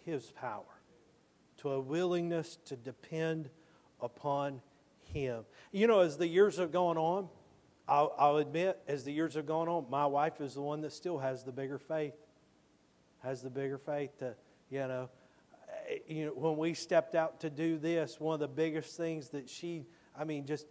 [0.05, 0.63] His power,
[1.57, 3.49] to a willingness to depend
[3.99, 4.61] upon
[5.11, 5.43] Him.
[5.73, 7.27] You know, as the years have gone on,
[7.85, 10.93] I'll, I'll, admit, as the years have gone on, my wife is the one that
[10.93, 12.13] still has the bigger faith.
[13.23, 14.35] Has the bigger faith to,
[14.69, 15.09] you know,
[15.89, 19.29] eh, you know, when we stepped out to do this, one of the biggest things
[19.29, 19.85] that she,
[20.17, 20.67] I mean, just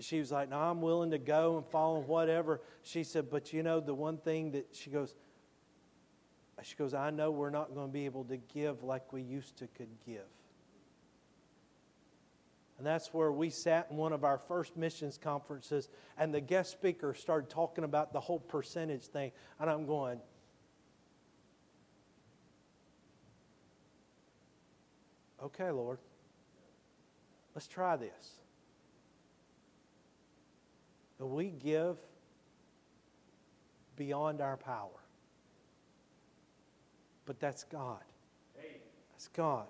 [0.00, 3.62] she was like, "No, I'm willing to go and follow whatever." She said, "But you
[3.62, 5.14] know, the one thing that she goes,
[6.64, 9.58] she goes, I know we're not going to be able to give like we used
[9.58, 10.22] to could give.
[12.78, 16.72] And that's where we sat in one of our first missions conferences, and the guest
[16.72, 19.30] speaker started talking about the whole percentage thing.
[19.60, 20.20] And I'm going,
[25.44, 25.98] okay, Lord,
[27.54, 28.32] let's try this.
[31.20, 31.96] And we give
[33.96, 34.90] beyond our power.
[37.26, 38.02] But that's God.
[39.12, 39.66] That's God.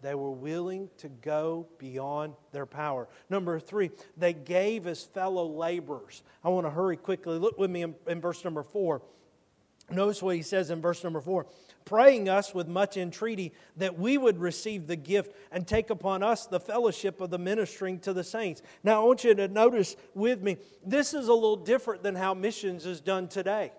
[0.00, 3.08] They were willing to go beyond their power.
[3.30, 6.22] Number three, they gave as fellow laborers.
[6.44, 7.38] I want to hurry quickly.
[7.38, 9.02] Look with me in, in, verse number four.
[9.90, 11.46] Notice what he says in verse number four
[11.88, 16.44] praying us with much entreaty that we would receive the gift and take upon us
[16.44, 18.60] the fellowship of the ministering to the saints.
[18.84, 22.34] Now, I want you to notice with me, this is a little different than how
[22.34, 23.72] missions is done today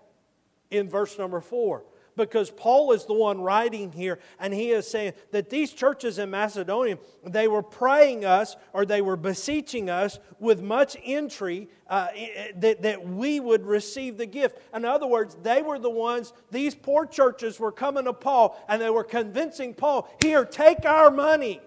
[0.72, 1.84] in verse number four
[2.26, 6.30] because Paul is the one writing here, and he is saying that these churches in
[6.30, 12.08] Macedonia, they were praying us or they were beseeching us with much entreaty uh,
[12.56, 14.58] that, that we would receive the gift.
[14.74, 18.80] In other words, they were the ones, these poor churches were coming to Paul and
[18.80, 21.60] they were convincing Paul, here, take our money.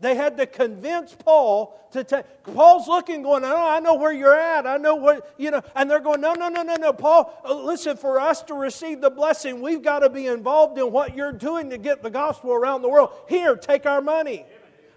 [0.00, 2.24] They had to convince Paul to take.
[2.42, 4.66] Paul's looking, going, oh, I know where you're at.
[4.66, 5.60] I know what, you know.
[5.76, 6.92] And they're going, no, no, no, no, no.
[6.94, 10.90] Paul, uh, listen, for us to receive the blessing, we've got to be involved in
[10.90, 13.10] what you're doing to get the gospel around the world.
[13.28, 14.46] Here, take our money.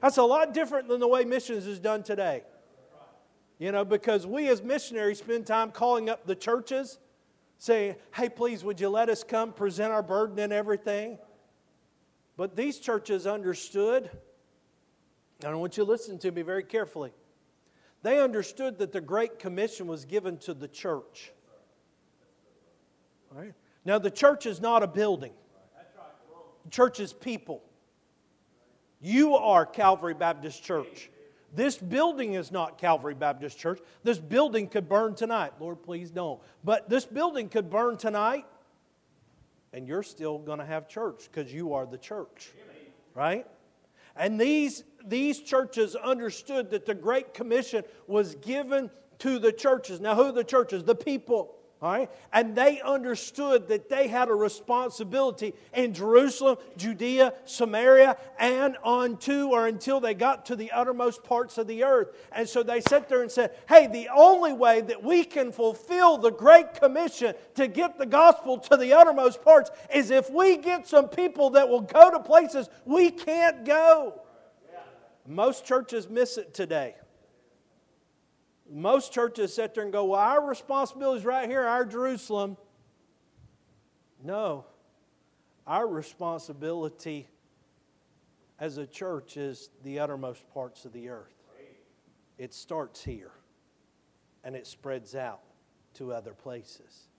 [0.02, 2.44] That's a lot different than the way missions is done today.
[3.60, 6.98] You know, because we as missionaries spend time calling up the churches,
[7.58, 11.18] saying, hey, please, would you let us come present our burden and everything?
[12.38, 14.10] But these churches understood
[15.44, 17.12] and I want you to listen to me very carefully.
[18.02, 21.32] They understood that the Great Commission was given to the church.
[23.86, 25.34] Now, the church is not a building,
[26.64, 27.64] the church is people.
[29.02, 31.10] You are Calvary Baptist Church.
[31.54, 33.80] This building is not Calvary Baptist Church.
[34.02, 35.52] This building could burn tonight.
[35.60, 36.40] Lord, please don't.
[36.64, 38.46] But this building could burn tonight,
[39.74, 42.52] and you're still going to have church because you are the church.
[43.14, 43.46] Right?
[44.16, 50.00] And these, these churches understood that the Great Commission was given to the churches.
[50.00, 50.84] Now, who are the churches?
[50.84, 51.56] The people.
[51.84, 52.10] All right?
[52.32, 59.68] And they understood that they had a responsibility in Jerusalem, Judea, Samaria, and unto or
[59.68, 62.16] until they got to the uttermost parts of the earth.
[62.32, 66.18] And so they sat there and said, Hey, the only way that we can fulfill
[66.18, 70.88] the Great Commission to get the gospel to the uttermost parts is if we get
[70.88, 74.22] some people that will go to places we can't go.
[75.28, 76.96] Most churches miss it today.
[78.74, 82.58] Most churches sit there and go, Well, our responsibility is right here, our Jerusalem.
[84.24, 84.66] No,
[85.68, 87.28] our responsibility
[88.60, 91.36] as a church is the uttermost parts of the earth.
[92.40, 93.32] It starts here
[94.44, 95.42] and it spreads out
[95.96, 97.10] to other places.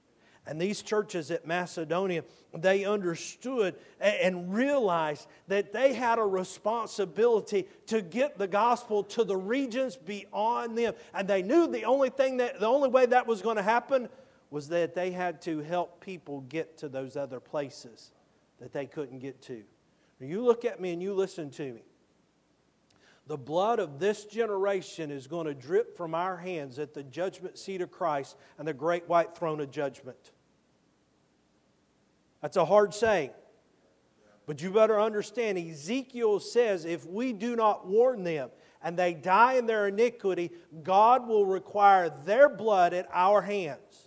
[0.47, 2.23] And these churches at Macedonia,
[2.53, 9.37] they understood and realized that they had a responsibility to get the gospel to the
[9.37, 10.95] regions beyond them.
[11.15, 14.09] And they knew the only thing that the only way that was going to happen
[14.51, 18.13] was that they had to help people get to those other places
[18.61, 19.63] that they couldn't get to.
[20.21, 21.83] You look at me and you listen to me.
[23.27, 27.57] The blood of this generation is going to drip from our hands at the judgment
[27.59, 30.33] seat of Christ and the great white throne of judgment.
[32.45, 33.31] That's a hard saying.
[34.45, 38.51] But you better understand, Ezekiel says if we do not warn them
[38.83, 40.51] and they die in their iniquity,
[40.83, 44.04] God will require their blood at our hands.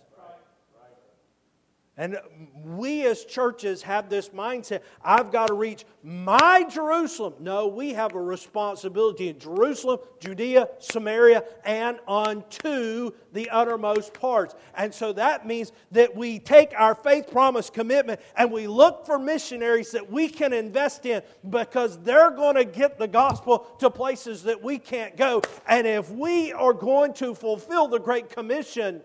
[2.00, 2.16] And
[2.64, 7.34] we as churches have this mindset I've got to reach my Jerusalem.
[7.40, 14.54] No, we have a responsibility in Jerusalem, Judea, Samaria, and unto the uttermost parts.
[14.76, 19.18] And so that means that we take our faith promise commitment and we look for
[19.18, 21.20] missionaries that we can invest in
[21.50, 25.42] because they're going to get the gospel to places that we can't go.
[25.66, 29.00] And if we are going to fulfill the Great Commission,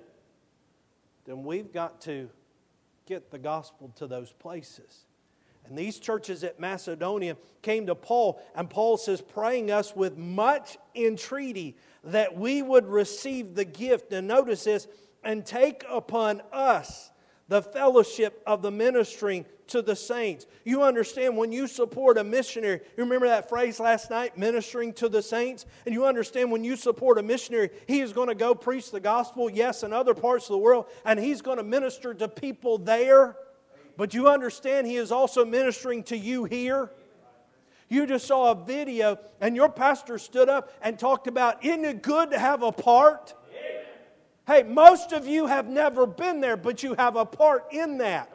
[1.26, 2.30] then we've got to
[3.06, 5.06] get the gospel to those places.
[5.66, 10.78] And these churches at Macedonia came to Paul, and Paul says, praying us with much
[10.94, 14.12] entreaty that we would receive the gift.
[14.12, 14.88] And notice this,
[15.24, 17.12] and take upon us
[17.48, 20.46] the fellowship of the ministering to the saints.
[20.64, 25.10] You understand when you support a missionary, you remember that phrase last night, ministering to
[25.10, 25.66] the saints?
[25.86, 29.00] And you understand when you support a missionary, he is going to go preach the
[29.00, 32.78] gospel, yes, in other parts of the world, and he's going to minister to people
[32.78, 33.36] there.
[33.98, 36.92] But you understand he is also ministering to you here.
[37.90, 42.04] You just saw a video, and your pastor stood up and talked about, isn't it
[42.04, 43.34] good to have a part?
[44.46, 48.33] Hey, most of you have never been there, but you have a part in that.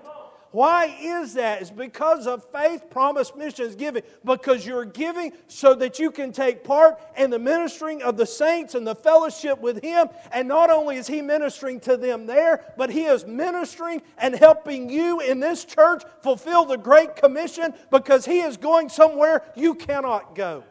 [0.51, 1.61] Why is that?
[1.61, 4.03] It's because of faith, promise, missions, giving.
[4.25, 8.75] Because you're giving so that you can take part in the ministering of the saints
[8.75, 10.09] and the fellowship with Him.
[10.33, 14.89] And not only is He ministering to them there, but He is ministering and helping
[14.89, 20.35] you in this church fulfill the Great Commission because He is going somewhere you cannot
[20.35, 20.65] go.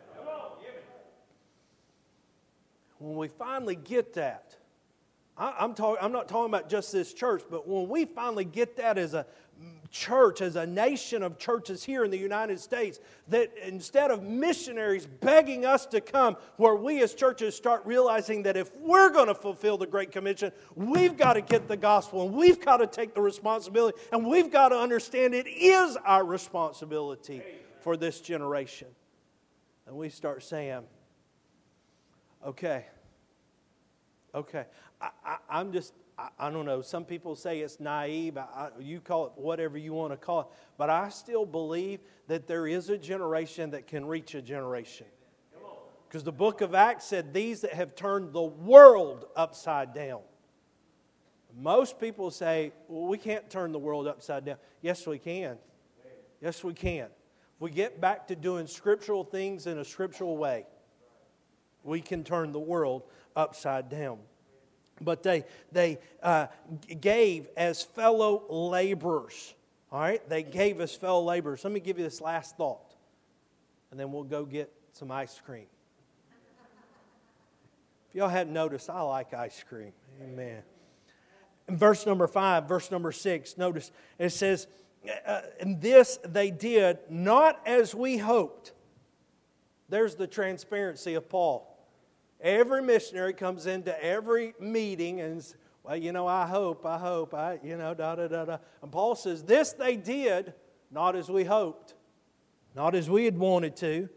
[2.99, 4.55] When we finally get that,
[5.37, 8.97] I'm, talk, I'm not talking about just this church, but when we finally get that
[8.97, 9.27] as a
[9.91, 15.05] church, as a nation of churches here in the United States, that instead of missionaries
[15.05, 19.35] begging us to come, where we as churches start realizing that if we're going to
[19.35, 23.13] fulfill the Great Commission, we've got to get the gospel and we've got to take
[23.13, 27.41] the responsibility and we've got to understand it is our responsibility
[27.81, 28.87] for this generation.
[29.85, 30.83] And we start saying,
[32.45, 32.85] okay,
[34.35, 34.65] okay,
[35.01, 38.37] I, am just, I, I, don't know, some people say it's naive.
[38.37, 40.47] I, you call it whatever you want to call it.
[40.77, 45.07] But I still believe that there is a generation that can reach a generation.
[46.07, 50.21] Because the book of Acts said, These that have turned the world upside down.
[51.59, 54.57] Most people say, Well, we can't turn the world upside down.
[54.81, 55.57] Yes, we can.
[56.41, 57.07] Yes, we can.
[57.07, 60.65] If we get back to doing scriptural things in a scriptural way,
[61.83, 63.03] we can turn the world
[63.35, 64.19] upside down
[65.01, 66.47] but they, they uh,
[66.99, 69.53] gave as fellow laborers.
[69.91, 70.27] All right?
[70.29, 71.63] They gave as fellow laborers.
[71.63, 72.95] Let me give you this last thought,
[73.91, 75.67] and then we'll go get some ice cream.
[78.09, 79.91] If y'all hadn't noticed, I like ice cream.
[80.21, 80.63] Amen.
[81.67, 84.67] In verse number five, verse number six, notice it says,
[85.25, 88.71] uh, And this they did not as we hoped.
[89.89, 91.76] There's the transparency of Paul.
[92.41, 95.43] Every missionary comes into every meeting and
[95.87, 98.57] well, you know, I hope, I hope, I, you know, da da da da.
[98.81, 100.53] And Paul says, This they did,
[100.91, 101.95] not as we hoped,
[102.75, 104.09] not as we had wanted to,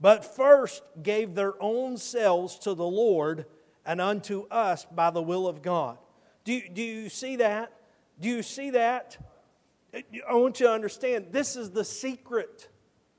[0.00, 3.44] but first gave their own selves to the Lord
[3.84, 5.98] and unto us by the will of God.
[6.44, 7.72] Do, do you see that?
[8.18, 9.18] Do you see that?
[9.94, 12.68] I want you to understand this is the secret.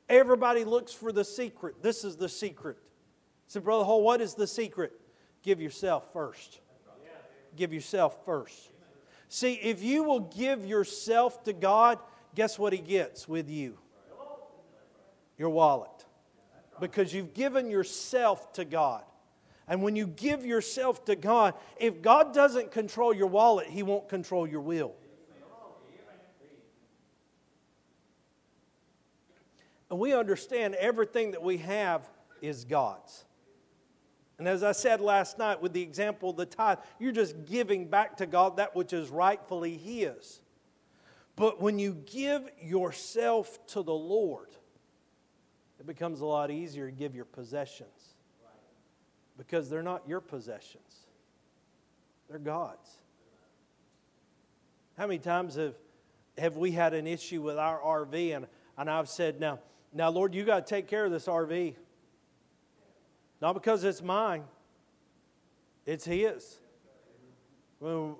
[0.08, 1.84] Everybody looks for the secret.
[1.84, 2.78] This is the secret.
[3.50, 4.94] So, Brother Hall, what is the secret?
[5.42, 6.60] Give yourself first.
[7.56, 8.70] Give yourself first.
[9.28, 11.98] See, if you will give yourself to God,
[12.36, 13.80] guess what He gets with you?
[15.36, 16.06] Your wallet.
[16.80, 19.02] Because you've given yourself to God.
[19.68, 24.08] And when you give yourself to God, if God doesn't control your wallet, He won't
[24.10, 24.94] control your will.
[29.90, 32.08] And we understand everything that we have
[32.44, 33.26] is God's.
[34.40, 37.88] And as I said last night with the example of the tithe, you're just giving
[37.88, 40.42] back to God that which is rightfully His.
[41.36, 44.50] But when you give yourself to the Lord,
[45.80, 48.16] it becomes a lot easier to give your possessions
[49.38, 51.06] because they're not your possessions,
[52.30, 52.98] they're God's.
[54.98, 55.76] How many times have,
[56.38, 59.60] have we had an issue with our RV and, and I've said, now,
[59.94, 61.76] now, Lord, you got to take care of this RV.
[63.42, 64.44] Not because it's mine,
[65.86, 66.60] it's His.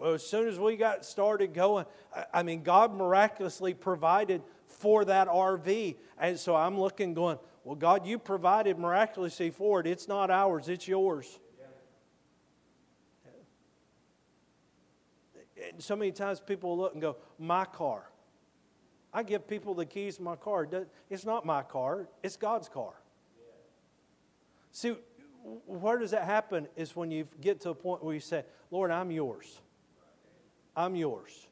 [0.06, 1.86] As soon as we got started going,
[2.34, 5.98] I mean, God miraculously provided for that RV.
[6.18, 9.88] And so I'm looking, going, well, God, you provided miraculously for it.
[9.88, 11.40] It's not ours, it's yours.
[15.72, 18.10] And so many times people look and go, my car.
[19.14, 20.68] I give people the keys to my car.
[21.10, 22.94] It's not my car, it's God's car.
[24.72, 24.96] See,
[25.66, 28.92] where does that happen is when you get to a point where you say, Lord,
[28.92, 29.60] I'm yours.
[30.76, 31.48] I'm yours.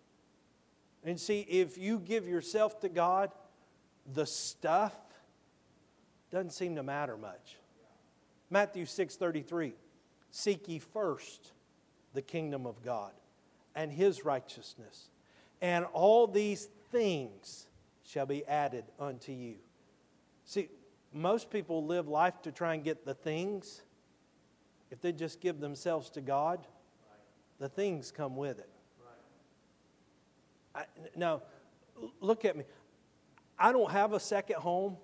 [1.03, 3.31] And see, if you give yourself to God,
[4.13, 4.95] the stuff
[6.31, 7.57] doesn't seem to matter much.
[8.49, 9.73] Matthew 6:33
[10.31, 11.51] Seek ye first
[12.13, 13.11] the kingdom of God
[13.75, 15.09] and his righteousness,
[15.61, 17.67] and all these things
[18.03, 19.55] shall be added unto you.
[20.45, 20.69] See,
[21.21, 23.81] most people live life to try and get the things.
[24.91, 26.65] If they just give themselves to God,
[27.59, 28.69] the things come with it.
[30.75, 30.83] I,
[31.15, 31.41] now,
[32.21, 32.63] look at me.
[33.57, 34.97] I don't have a second home.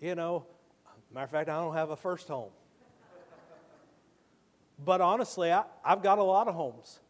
[0.00, 0.46] You know,
[1.12, 2.50] matter of fact, I don't have a first home.
[4.82, 7.00] But honestly, I, I've got a lot of homes.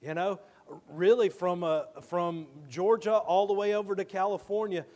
[0.00, 0.40] You know,
[0.88, 4.86] really from, uh, from Georgia all the way over to California,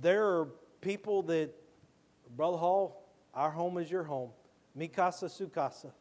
[0.00, 0.48] there are
[0.82, 1.54] people that,
[2.36, 4.30] Brother Hall, our home is your home.
[4.78, 5.92] Mikasa Sukasa.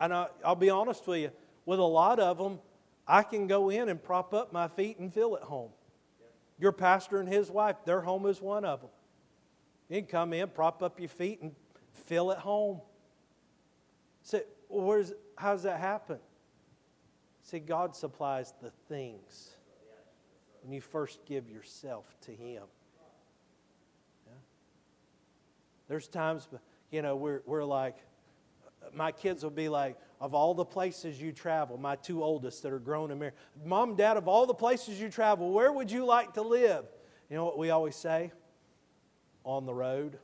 [0.00, 1.30] And I, I'll be honest with you,
[1.66, 2.58] with a lot of them,
[3.06, 5.70] I can go in and prop up my feet and feel at home.
[6.58, 8.90] Your pastor and his wife, their home is one of them.
[9.88, 11.52] You can come in, prop up your feet, and
[11.92, 12.80] feel at home.
[14.22, 16.18] Say, where's, how does that happen?
[17.42, 19.54] See, God supplies the things
[20.62, 22.62] when you first give yourself to Him.
[24.26, 24.32] Yeah?
[25.88, 26.48] There's times,
[26.90, 27.96] you know, we're, we're like,
[28.94, 32.72] my kids will be like, of all the places you travel, my two oldest that
[32.72, 33.34] are grown and married,
[33.64, 36.84] Mom, Dad, of all the places you travel, where would you like to live?
[37.28, 38.32] You know what we always say?
[39.44, 40.18] On the road.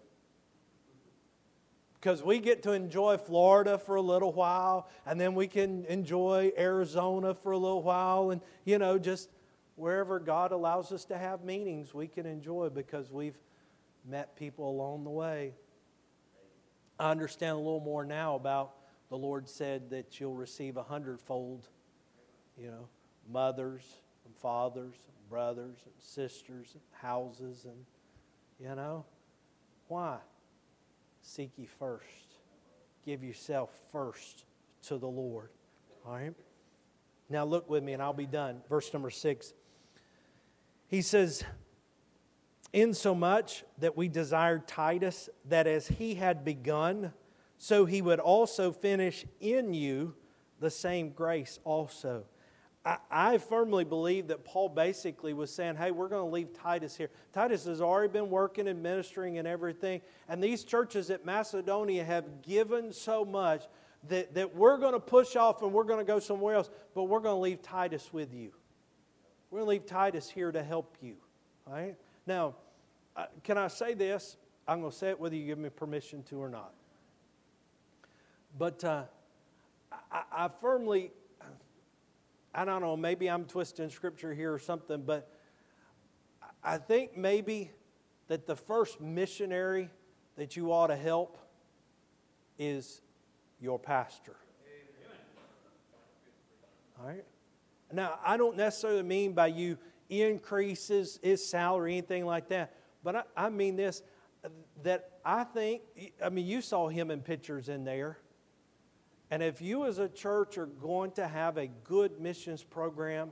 [1.94, 6.52] Because we get to enjoy Florida for a little while, and then we can enjoy
[6.58, 9.30] Arizona for a little while, and, you know, just
[9.76, 13.38] wherever God allows us to have meetings, we can enjoy because we've
[14.08, 15.52] met people along the way.
[16.98, 18.72] I understand a little more now about
[19.10, 21.68] the Lord said that you'll receive a hundredfold,
[22.58, 22.88] you know,
[23.30, 23.82] mothers
[24.24, 27.84] and fathers, and brothers and sisters, and houses, and,
[28.58, 29.04] you know,
[29.88, 30.18] why?
[31.22, 32.04] Seek ye first.
[33.04, 34.44] Give yourself first
[34.88, 35.50] to the Lord.
[36.04, 36.34] All right?
[37.28, 38.62] Now look with me and I'll be done.
[38.68, 39.52] Verse number six.
[40.88, 41.44] He says,
[42.72, 47.12] Insomuch that we desired Titus that as he had begun,
[47.58, 50.14] so he would also finish in you
[50.60, 52.24] the same grace also.
[52.84, 56.96] I, I firmly believe that Paul basically was saying, hey, we're going to leave Titus
[56.96, 57.10] here.
[57.32, 62.42] Titus has already been working and ministering and everything, and these churches at Macedonia have
[62.42, 63.64] given so much
[64.08, 67.04] that, that we're going to push off and we're going to go somewhere else, but
[67.04, 68.52] we're going to leave Titus with you.
[69.50, 71.14] We're going to leave Titus here to help you.
[71.66, 71.96] All right?
[72.26, 72.56] Now,
[73.16, 74.36] uh, can I say this?
[74.66, 76.72] I'm going to say it whether you give me permission to or not.
[78.58, 79.04] But uh,
[80.10, 81.12] I, I firmly,
[82.54, 85.30] I don't know, maybe I'm twisting scripture here or something, but
[86.64, 87.70] I think maybe
[88.28, 89.90] that the first missionary
[90.36, 91.38] that you ought to help
[92.58, 93.00] is
[93.60, 94.34] your pastor.
[96.98, 97.24] All right?
[97.92, 99.78] Now, I don't necessarily mean by you
[100.08, 104.02] increases his salary, anything like that, but I, I mean this
[104.82, 105.82] that I think,
[106.22, 108.18] I mean, you saw him in pictures in there.
[109.30, 113.30] And if you as a church are going to have a good missions program,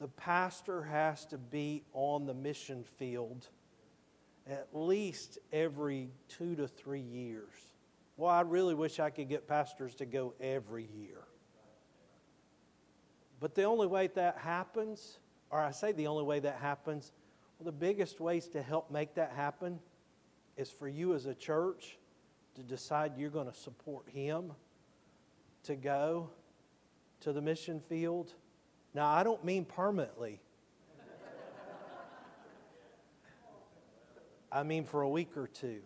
[0.00, 3.48] the pastor has to be on the mission field
[4.48, 7.52] at least every two to three years.
[8.16, 11.27] Well, I really wish I could get pastors to go every year.
[13.40, 15.18] But the only way that happens,
[15.50, 17.12] or I say the only way that happens,
[17.58, 19.78] well, the biggest ways to help make that happen
[20.56, 21.98] is for you as a church
[22.56, 24.52] to decide you're going to support him
[25.64, 26.30] to go
[27.20, 28.34] to the mission field.
[28.94, 30.40] Now, I don't mean permanently.
[34.52, 35.80] I mean for a week or two.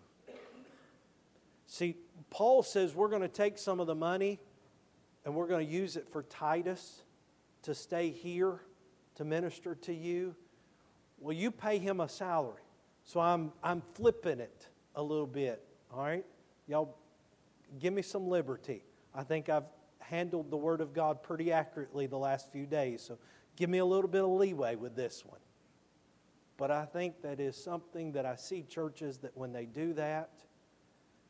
[1.66, 1.96] See,
[2.30, 4.40] Paul says we're going to take some of the money
[5.24, 7.03] and we're going to use it for Titus
[7.62, 8.60] to stay here
[9.16, 10.34] to minister to you.
[11.18, 12.62] Will you pay him a salary?
[13.04, 16.24] So I'm, I'm flipping it a little bit, all right?
[16.66, 16.96] Y'all
[17.78, 18.84] give me some liberty.
[19.14, 19.64] I think I've
[19.98, 23.18] handled the Word of God pretty accurately the last few days, so
[23.56, 25.40] give me a little bit of leeway with this one.
[26.56, 30.30] But I think that is something that I see churches that when they do that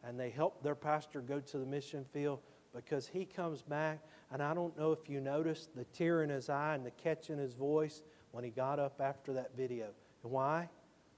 [0.04, 2.40] and they help their pastor go to the mission field
[2.74, 4.00] because he comes back,
[4.32, 7.28] and I don't know if you noticed the tear in his eye and the catch
[7.28, 9.88] in his voice when he got up after that video.
[10.22, 10.70] And why?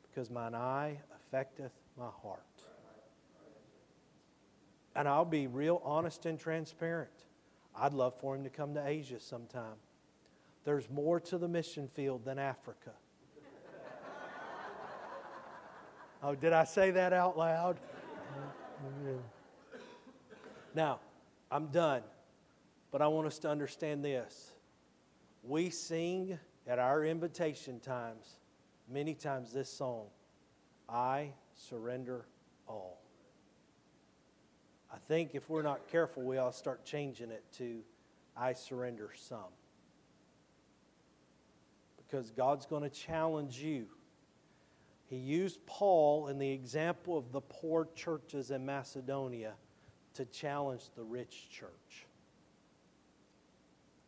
[0.03, 2.43] Because mine eye affecteth my heart.
[4.97, 7.11] And I'll be real honest and transparent.
[7.77, 9.77] I'd love for him to come to Asia sometime.
[10.65, 12.93] There's more to the mission field than Africa.
[16.23, 17.79] oh, did I say that out loud?
[20.75, 20.99] Now,
[21.51, 22.03] I'm done.
[22.95, 24.53] But I want us to understand this.
[25.43, 28.37] We sing at our invitation times,
[28.89, 30.07] many times, this song
[30.89, 32.25] I surrender
[32.69, 33.01] all.
[34.93, 37.81] I think if we're not careful, we all start changing it to
[38.37, 39.41] I surrender some.
[41.97, 43.87] Because God's going to challenge you.
[45.07, 49.55] He used Paul in the example of the poor churches in Macedonia
[50.13, 52.07] to challenge the rich church.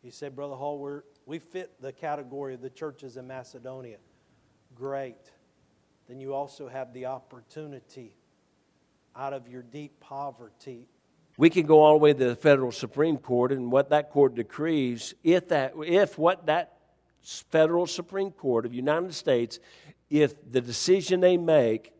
[0.01, 3.97] He said, Brother Hall, we're, we fit the category of the churches in Macedonia.
[4.75, 5.31] Great.
[6.07, 8.15] Then you also have the opportunity
[9.15, 10.87] out of your deep poverty.
[11.37, 14.35] We can go all the way to the federal Supreme Court, and what that court
[14.35, 16.77] decrees, if that, if what that
[17.21, 19.59] federal Supreme Court of the United States,
[20.09, 21.93] if the decision they make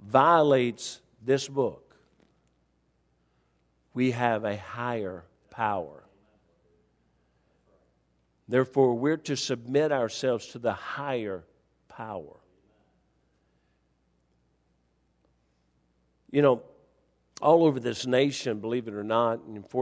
[0.00, 1.96] violates this book,
[3.94, 6.04] we have a higher power.
[8.48, 11.44] Therefore, we're to submit ourselves to the higher
[11.88, 12.36] power.
[16.30, 16.62] You know,
[17.40, 19.46] all over this nation, believe it or not,